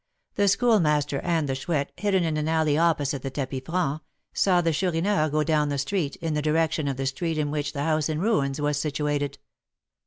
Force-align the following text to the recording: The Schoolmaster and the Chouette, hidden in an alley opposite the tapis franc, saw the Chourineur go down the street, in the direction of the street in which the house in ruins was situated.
The 0.33 0.47
Schoolmaster 0.47 1.19
and 1.19 1.47
the 1.47 1.53
Chouette, 1.55 1.91
hidden 1.95 2.23
in 2.23 2.35
an 2.35 2.47
alley 2.47 2.75
opposite 2.75 3.21
the 3.21 3.29
tapis 3.29 3.61
franc, 3.67 4.01
saw 4.33 4.59
the 4.59 4.73
Chourineur 4.73 5.29
go 5.29 5.43
down 5.43 5.69
the 5.69 5.77
street, 5.77 6.15
in 6.15 6.33
the 6.33 6.41
direction 6.41 6.87
of 6.87 6.97
the 6.97 7.05
street 7.05 7.37
in 7.37 7.51
which 7.51 7.73
the 7.73 7.83
house 7.83 8.09
in 8.09 8.19
ruins 8.19 8.59
was 8.59 8.77
situated. 8.79 9.37